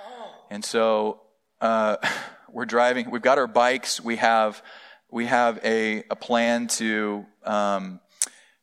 [0.00, 0.30] Oh.
[0.48, 1.22] And so
[1.60, 1.96] uh,
[2.48, 3.10] we're driving.
[3.10, 4.00] We've got our bikes.
[4.00, 4.62] We have
[5.10, 8.00] we have a, a plan to um,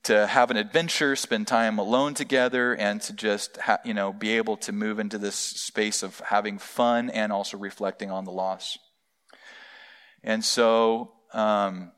[0.06, 4.38] to have an adventure, spend time alone together, and to just ha- you know be
[4.38, 8.78] able to move into this space of having fun and also reflecting on the loss.
[10.24, 11.92] And so, um,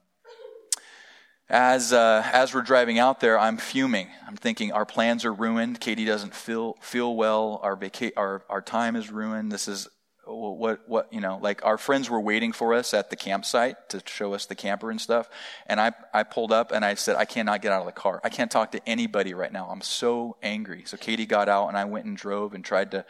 [1.50, 4.10] as uh, as we're driving out there, I'm fuming.
[4.26, 5.80] I'm thinking our plans are ruined.
[5.80, 7.60] Katie doesn't feel feel well.
[7.62, 9.52] Our vaca- our our time is ruined.
[9.52, 9.88] This is
[10.28, 14.02] what what you know like our friends were waiting for us at the campsite to
[14.06, 15.30] show us the camper and stuff
[15.66, 18.20] and i i pulled up and i said i cannot get out of the car.
[18.24, 19.68] I can't talk to anybody right now.
[19.70, 20.84] I'm so angry.
[20.86, 23.06] So katie got out and i went and drove and tried to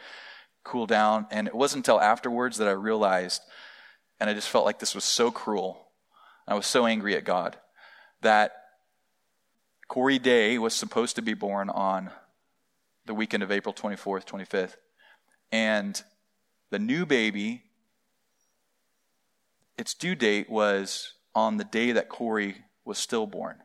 [0.68, 3.42] cool down and it wasn't until afterwards that i realized
[4.20, 5.88] and i just felt like this was so cruel
[6.46, 7.56] i was so angry at god
[8.20, 8.52] that
[9.88, 12.10] corey day was supposed to be born on
[13.06, 14.74] the weekend of april 24th 25th
[15.50, 16.02] and
[16.70, 17.62] the new baby,
[19.76, 23.58] its due date was on the day that Corey was stillborn.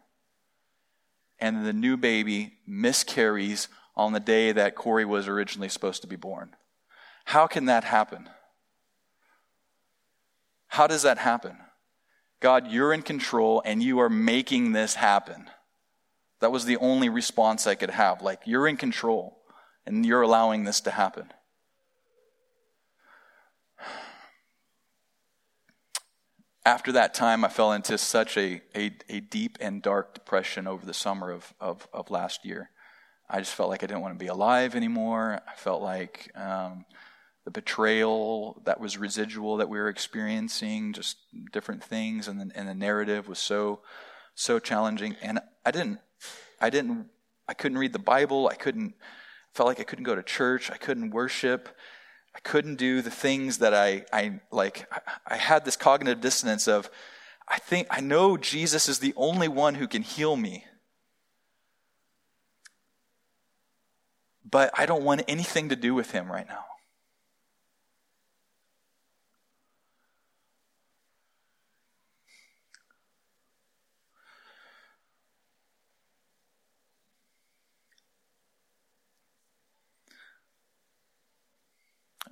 [1.39, 6.15] And the new baby miscarries on the day that Corey was originally supposed to be
[6.15, 6.55] born.
[7.25, 8.29] How can that happen?
[10.67, 11.57] How does that happen?
[12.39, 15.49] God, you're in control and you are making this happen.
[16.39, 18.21] That was the only response I could have.
[18.21, 19.37] Like, you're in control
[19.85, 21.31] and you're allowing this to happen.
[26.65, 30.85] After that time, I fell into such a, a, a, deep and dark depression over
[30.85, 32.69] the summer of, of, of, last year.
[33.29, 35.41] I just felt like I didn't want to be alive anymore.
[35.47, 36.85] I felt like um,
[37.43, 41.17] the betrayal that was residual that we were experiencing, just
[41.51, 43.81] different things, and the, and the narrative was so
[44.35, 45.15] so challenging.
[45.21, 45.99] And I didn't,
[46.59, 47.07] I didn't,
[47.47, 48.47] I couldn't read the Bible.
[48.47, 48.95] I couldn't,
[49.53, 50.71] felt like I couldn't go to church.
[50.71, 51.69] I couldn't worship.
[52.35, 54.89] I couldn't do the things that I, I like.
[55.27, 56.89] I had this cognitive dissonance of,
[57.47, 60.65] I think, I know Jesus is the only one who can heal me.
[64.49, 66.65] But I don't want anything to do with him right now.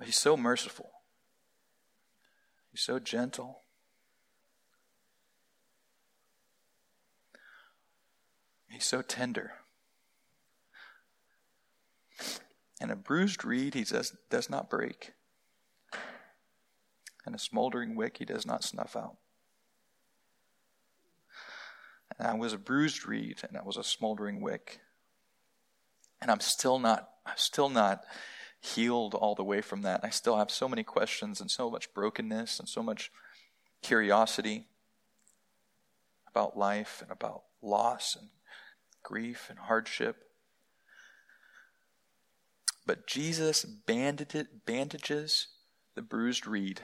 [0.04, 0.90] He's so merciful.
[2.70, 3.60] He's so gentle.
[8.68, 9.52] He's so tender.
[12.80, 15.12] And a bruised reed he does, does not break,
[17.24, 19.16] and a smoldering wick he does not snuff out.
[22.18, 24.80] And I was a bruised reed, and I was a smoldering wick.
[26.20, 28.04] And I'm still not, I'm still not
[28.62, 30.00] healed all the way from that.
[30.04, 33.10] I still have so many questions and so much brokenness and so much
[33.82, 34.66] curiosity
[36.30, 38.28] about life and about loss and
[39.02, 40.28] grief and hardship.
[42.86, 45.48] But Jesus bandages
[45.94, 46.82] the bruised reed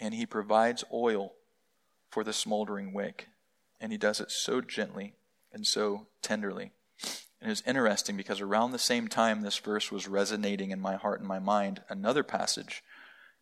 [0.00, 1.34] and he provides oil
[2.10, 3.28] for the smoldering wick.
[3.78, 5.14] And he does it so gently
[5.52, 6.72] and so tenderly.
[7.40, 10.96] And it was interesting because around the same time this verse was resonating in my
[10.96, 12.82] heart and my mind, another passage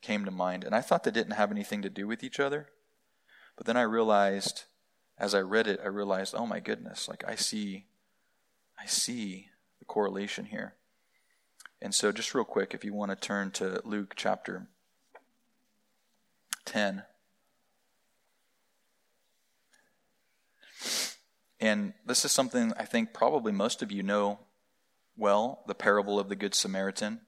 [0.00, 0.62] came to mind.
[0.62, 2.68] And I thought they didn't have anything to do with each other.
[3.56, 4.64] But then I realized,
[5.18, 7.86] as I read it, I realized, oh my goodness, like I see,
[8.80, 9.48] I see
[9.80, 10.74] the correlation here.
[11.82, 14.68] And so, just real quick, if you want to turn to Luke chapter
[16.68, 17.02] 10.
[21.60, 24.38] And this is something I think probably most of you know
[25.16, 27.20] well the parable of the Good Samaritan.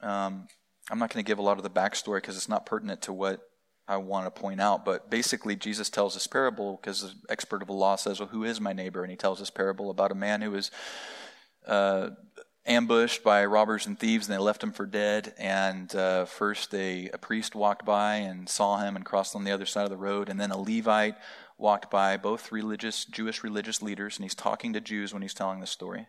[0.00, 0.48] Um,
[0.90, 3.12] I'm not going to give a lot of the backstory because it's not pertinent to
[3.12, 3.40] what
[3.86, 4.84] I want to point out.
[4.84, 8.44] But basically, Jesus tells this parable because the expert of the law says, Well, who
[8.44, 9.02] is my neighbor?
[9.02, 10.70] And he tells this parable about a man who was
[11.66, 12.10] uh,
[12.66, 15.34] ambushed by robbers and thieves, and they left him for dead.
[15.38, 19.52] And uh, first, a, a priest walked by and saw him and crossed on the
[19.52, 20.28] other side of the road.
[20.28, 21.16] And then a Levite
[21.60, 25.60] walked by, both religious, Jewish religious leaders, and he's talking to Jews when he's telling
[25.60, 26.08] this story.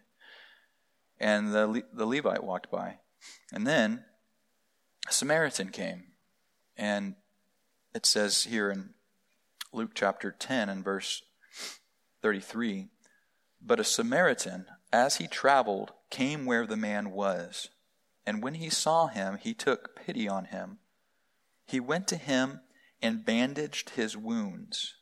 [1.19, 2.95] And the, the Levite walked by.
[3.53, 4.05] And then
[5.07, 6.05] a Samaritan came.
[6.77, 7.15] And
[7.93, 8.91] it says here in
[9.73, 11.21] Luke chapter 10 and verse
[12.21, 12.87] 33
[13.61, 17.69] But a Samaritan, as he traveled, came where the man was.
[18.25, 20.79] And when he saw him, he took pity on him.
[21.67, 22.61] He went to him
[23.01, 24.95] and bandaged his wounds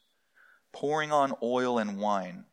[0.71, 2.45] pouring on oil and wine.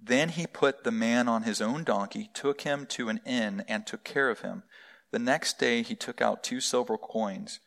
[0.00, 3.86] Then he put the man on his own donkey, took him to an inn, and
[3.86, 4.62] took care of him.
[5.10, 7.60] The next day he took out two silver coins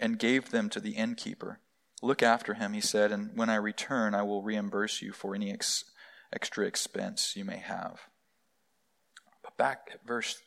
[0.00, 1.60] and gave them to the innkeeper.
[2.02, 5.52] Look after him, he said, and when I return, I will reimburse you for any
[5.52, 5.84] ex-
[6.32, 8.00] extra expense you may have.
[9.42, 10.42] But back at verse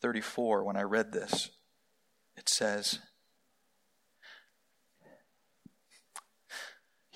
[0.00, 1.50] 34, when I read this,
[2.36, 2.98] it says,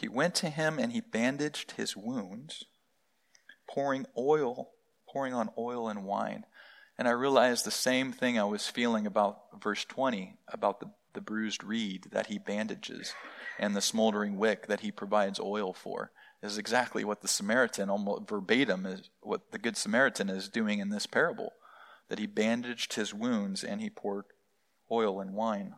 [0.03, 2.65] He went to him and he bandaged his wounds,
[3.71, 4.73] pouring oil,
[5.09, 6.45] pouring on oil and wine.
[6.99, 11.21] And I realized the same thing I was feeling about verse 20, about the, the
[11.21, 13.15] bruised reed that he bandages
[13.61, 16.11] and the smoldering wick that he provides oil for.
[16.43, 20.89] Is exactly what the Samaritan, almost verbatim, is what the Good Samaritan is doing in
[20.89, 21.53] this parable.
[22.09, 24.25] That he bandaged his wounds and he poured
[24.91, 25.77] oil and wine.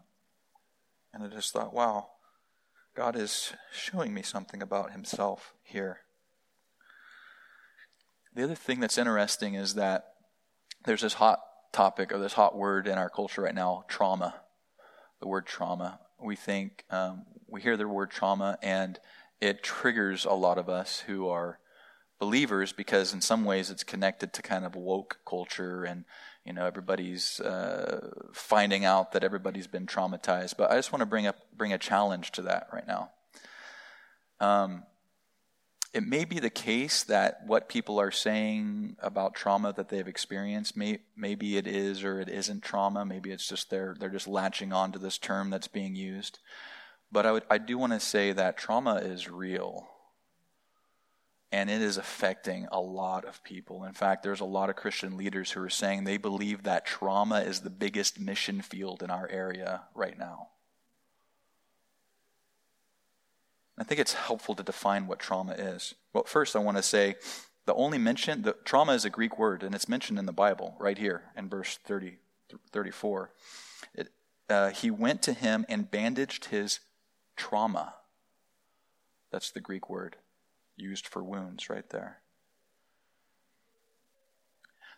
[1.13, 2.14] And I just thought, wow,
[2.95, 6.01] God is showing me something about himself here.
[8.35, 10.15] The other thing that's interesting is that
[10.85, 11.41] there's this hot
[11.73, 14.37] topic or this hot word in our culture right now trauma.
[15.21, 15.99] The word trauma.
[16.23, 19.01] We think, um, we hear the word trauma and
[19.41, 21.59] it triggers a lot of us who are
[22.21, 26.05] believers because in some ways it's connected to kind of woke culture and
[26.45, 31.07] you know everybody's uh, finding out that everybody's been traumatized but i just want to
[31.07, 33.11] bring up bring a challenge to that right now.
[34.41, 34.85] Um,
[35.93, 40.77] it may be the case that what people are saying about trauma that they've experienced
[40.77, 43.05] may, maybe it is or it isn't trauma.
[43.05, 46.41] Maybe it's just they're they're just latching on to this term that's being used.
[47.13, 49.89] But i would i do want to say that trauma is real
[51.55, 53.85] and it is affecting a lot of people.
[53.85, 57.43] In fact, there's a lot of Christian leaders who are saying they believe that trauma
[57.43, 60.49] is the biggest mission field in our area right now.
[63.79, 65.95] I think it's helpful to define what trauma is.
[66.13, 67.15] Well, first, I want to say
[67.67, 70.75] the only mention, the, trauma is a Greek word, and it's mentioned in the Bible
[70.81, 72.17] right here in verse 30,
[72.73, 73.31] 34.
[73.95, 74.09] It,
[74.51, 76.81] uh, he went to him and bandaged his
[77.37, 77.95] trauma.
[79.31, 80.17] That's the Greek word
[80.77, 82.21] used for wounds right there.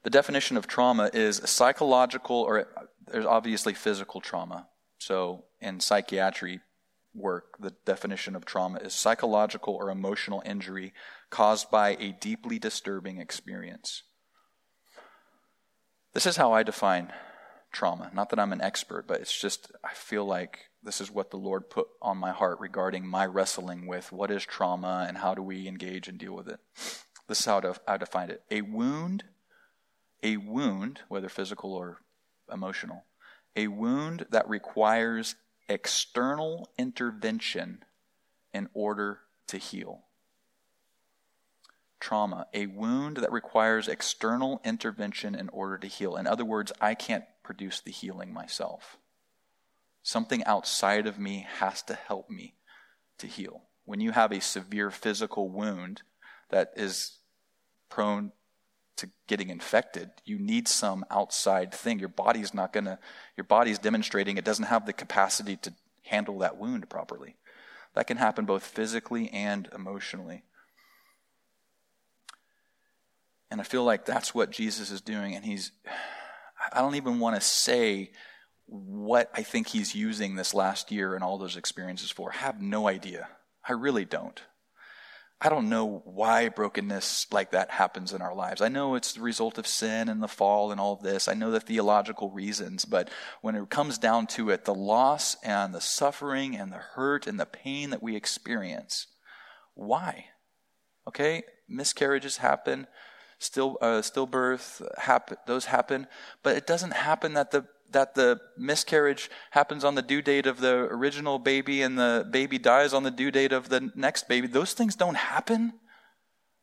[0.02, 2.68] The definition of trauma is psychological, or
[3.06, 4.68] there's obviously physical trauma.
[4.98, 6.60] So in psychiatry
[7.12, 10.92] work, the definition of trauma is psychological or emotional injury
[11.30, 14.04] caused by a deeply disturbing experience.
[16.14, 17.12] This is how I define
[17.72, 18.10] trauma.
[18.14, 21.36] Not that I'm an expert, but it's just, I feel like this is what the
[21.36, 25.42] Lord put on my heart regarding my wrestling with what is trauma and how do
[25.42, 26.60] we engage and deal with it.
[27.26, 28.42] This is how I define it.
[28.52, 29.24] A wound,
[30.22, 32.02] a wound, whether physical or
[32.52, 33.04] emotional,
[33.56, 35.34] a wound that requires
[35.68, 37.84] external intervention
[38.54, 39.18] in order
[39.48, 40.02] to heal.
[41.98, 46.14] Trauma, a wound that requires external intervention in order to heal.
[46.14, 48.98] In other words, I can't produce the healing myself.
[50.06, 52.54] Something outside of me has to help me
[53.18, 53.62] to heal.
[53.86, 56.02] When you have a severe physical wound
[56.50, 57.18] that is
[57.88, 58.30] prone
[58.98, 61.98] to getting infected, you need some outside thing.
[61.98, 63.00] Your body's not going to,
[63.36, 65.72] your body's demonstrating it doesn't have the capacity to
[66.04, 67.34] handle that wound properly.
[67.94, 70.44] That can happen both physically and emotionally.
[73.50, 75.34] And I feel like that's what Jesus is doing.
[75.34, 75.72] And he's,
[76.72, 78.12] I don't even want to say
[78.66, 82.32] what I think he's using this last year and all those experiences for.
[82.32, 83.28] I have no idea.
[83.66, 84.40] I really don't.
[85.38, 88.62] I don't know why brokenness like that happens in our lives.
[88.62, 91.28] I know it's the result of sin and the fall and all of this.
[91.28, 93.10] I know the theological reasons, but
[93.42, 97.38] when it comes down to it, the loss and the suffering and the hurt and
[97.38, 99.08] the pain that we experience,
[99.74, 100.26] why?
[101.06, 102.86] Okay, miscarriages happen,
[103.38, 106.06] still uh, stillbirth happen, those happen,
[106.42, 110.60] but it doesn't happen that the that the miscarriage happens on the due date of
[110.60, 114.46] the original baby and the baby dies on the due date of the next baby.
[114.46, 115.74] Those things don't happen.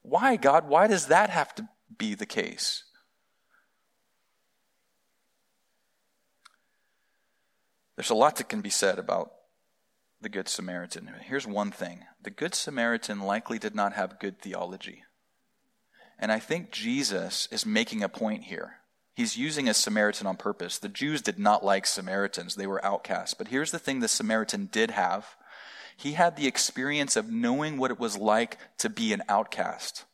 [0.01, 0.67] Why, God?
[0.67, 1.67] Why does that have to
[1.97, 2.83] be the case?
[7.95, 9.31] There's a lot that can be said about
[10.19, 11.09] the Good Samaritan.
[11.21, 15.03] Here's one thing the Good Samaritan likely did not have good theology.
[16.17, 18.77] And I think Jesus is making a point here.
[19.15, 20.79] He's using a Samaritan on purpose.
[20.79, 23.35] The Jews did not like Samaritans, they were outcasts.
[23.35, 25.35] But here's the thing the Samaritan did have
[25.95, 30.05] he had the experience of knowing what it was like to be an outcast.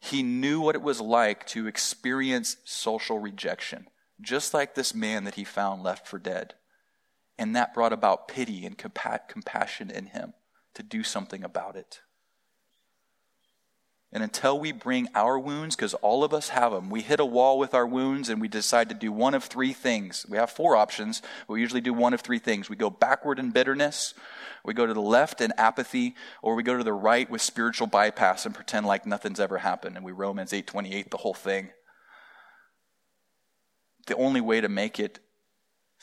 [0.00, 3.88] He knew what it was like to experience social rejection,
[4.20, 6.54] just like this man that he found left for dead.
[7.36, 10.34] And that brought about pity and compassion in him
[10.74, 12.00] to do something about it.
[14.10, 17.26] And until we bring our wounds, because all of us have them, we hit a
[17.26, 20.24] wall with our wounds and we decide to do one of three things.
[20.26, 21.20] We have four options.
[21.46, 22.70] But we usually do one of three things.
[22.70, 24.14] We go backward in bitterness,
[24.64, 27.86] we go to the left in apathy, or we go to the right with spiritual
[27.86, 29.96] bypass and pretend like nothing's ever happened.
[29.96, 31.70] And we Romans 8:28 the whole thing.
[34.06, 35.20] The only way to make it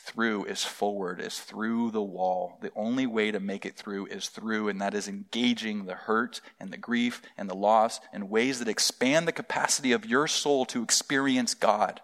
[0.05, 2.59] through is forward, is through the wall.
[2.61, 6.41] The only way to make it through is through, and that is engaging the hurt
[6.59, 10.65] and the grief and the loss in ways that expand the capacity of your soul
[10.67, 12.01] to experience God.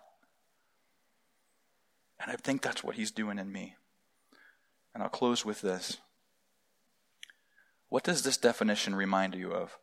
[2.19, 3.75] And I think that's what he's doing in me.
[4.93, 5.97] And I'll close with this.
[7.89, 9.77] What does this definition remind you of?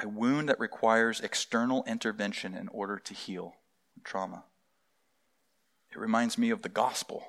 [0.00, 3.56] A wound that requires external intervention in order to heal
[4.04, 4.44] trauma.
[5.92, 7.22] It reminds me of the gospel.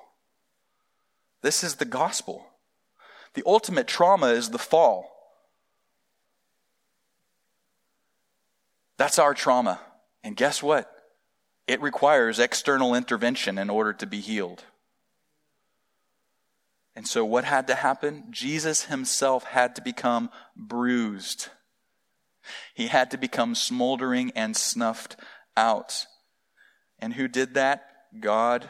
[1.42, 2.46] This is the gospel.
[3.34, 5.10] The ultimate trauma is the fall.
[8.96, 9.80] That's our trauma.
[10.22, 10.90] And guess what?
[11.66, 14.64] It requires external intervention in order to be healed.
[16.96, 18.24] And so, what had to happen?
[18.30, 21.48] Jesus himself had to become bruised.
[22.72, 25.16] He had to become smoldering and snuffed
[25.56, 26.06] out.
[26.98, 27.93] And who did that?
[28.20, 28.68] God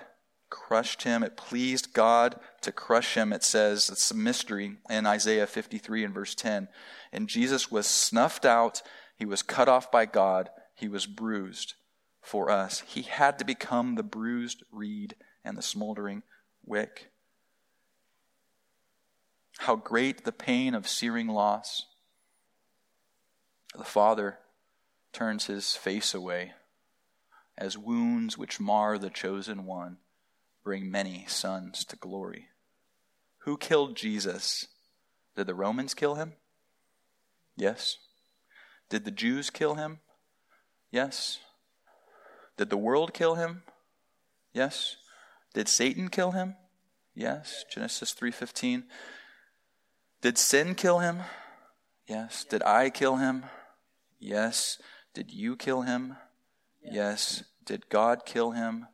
[0.51, 1.22] crushed him.
[1.22, 3.32] It pleased God to crush him.
[3.32, 6.68] It says, it's a mystery in Isaiah 53 and verse 10.
[7.12, 8.82] And Jesus was snuffed out.
[9.16, 10.51] He was cut off by God.
[10.74, 11.74] He was bruised
[12.20, 12.80] for us.
[12.86, 16.22] He had to become the bruised reed and the smoldering
[16.64, 17.11] wick.
[19.59, 21.86] How great the pain of searing loss.
[23.76, 24.38] The Father
[25.12, 26.53] turns his face away
[27.57, 29.99] as wounds which mar the chosen one
[30.63, 32.49] bring many sons to glory.
[33.41, 34.67] Who killed Jesus?
[35.37, 36.33] Did the Romans kill him?
[37.57, 37.99] Yes.
[38.89, 40.01] Did the Jews kill him?
[40.91, 41.41] Yes.
[42.57, 43.63] Did the world kill him?
[44.53, 44.97] Yes.
[45.53, 46.57] Did Satan kill him?
[47.15, 47.65] Yes.
[47.71, 48.85] Genesis 3:15.
[50.21, 51.21] Did sin kill him?
[52.07, 52.45] Yes.
[52.45, 53.45] Did I kill him?
[54.19, 54.79] Yes.
[55.13, 56.17] Did you kill him?
[56.85, 57.45] Yes.
[57.64, 58.87] Did God kill him?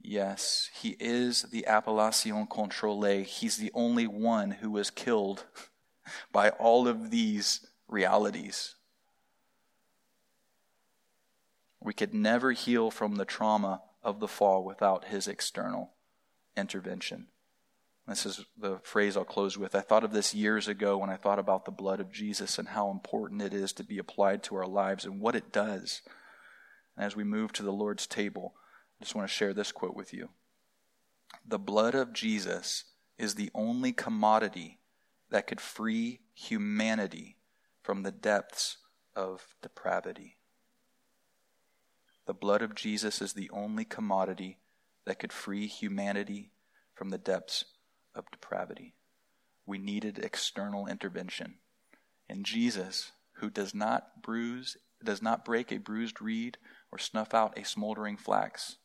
[0.00, 0.70] Yes.
[0.74, 3.24] He is the appellation contrôlée.
[3.24, 5.46] He's the only one who was killed
[6.32, 8.74] by all of these realities.
[11.80, 15.92] We could never heal from the trauma of the fall without his external
[16.56, 17.28] intervention.
[18.06, 19.74] This is the phrase I'll close with.
[19.74, 22.68] I thought of this years ago when I thought about the blood of Jesus and
[22.68, 26.02] how important it is to be applied to our lives and what it does.
[26.96, 28.54] And as we move to the Lord's table,
[29.00, 30.30] I just want to share this quote with you.
[31.46, 32.84] The blood of Jesus
[33.18, 34.78] is the only commodity
[35.30, 37.36] that could free humanity
[37.82, 38.76] from the depths
[39.16, 40.36] of depravity.
[42.26, 44.58] The blood of Jesus is the only commodity
[45.04, 46.52] that could free humanity
[46.94, 47.64] from the depths
[48.14, 48.94] of depravity.
[49.66, 51.56] We needed external intervention.
[52.28, 56.58] And Jesus, who does not bruise, does not break a bruised reed
[56.90, 58.76] or snuff out a smoldering flax,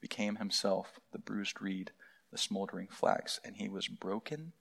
[0.00, 1.92] became himself the bruised reed,
[2.30, 4.52] the smoldering flax, and he was broken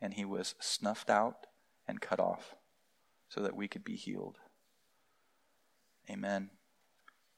[0.00, 1.46] and he was snuffed out
[1.88, 2.54] and cut off
[3.28, 4.38] so that we could be healed.
[6.10, 6.50] Amen.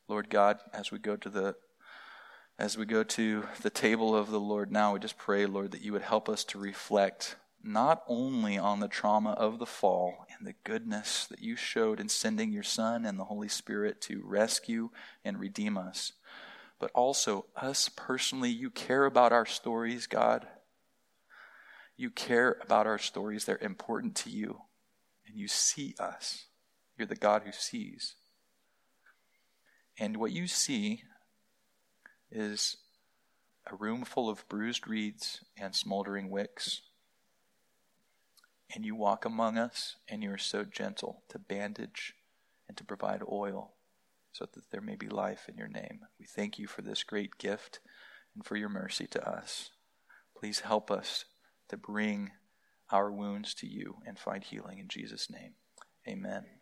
[0.08, 1.56] Lord God, as we go to the
[2.58, 5.82] as we go to the table of the Lord now, we just pray, Lord, that
[5.82, 10.46] you would help us to reflect not only on the trauma of the fall and
[10.46, 14.90] the goodness that you showed in sending your Son and the Holy Spirit to rescue
[15.24, 16.12] and redeem us,
[16.78, 18.50] but also us personally.
[18.50, 20.46] You care about our stories, God.
[21.96, 23.44] You care about our stories.
[23.44, 24.60] They're important to you.
[25.26, 26.46] And you see us.
[26.96, 28.14] You're the God who sees.
[29.98, 31.02] And what you see
[32.30, 32.76] is
[33.66, 36.82] a room full of bruised reeds and smoldering wicks.
[38.74, 42.14] And you walk among us, and you are so gentle to bandage
[42.68, 43.72] and to provide oil
[44.32, 46.00] so that there may be life in your name.
[46.18, 47.80] We thank you for this great gift
[48.34, 49.70] and for your mercy to us.
[50.36, 51.24] Please help us
[51.68, 52.30] to bring
[52.90, 55.54] our wounds to you and find healing in Jesus' name.
[56.06, 56.57] Amen.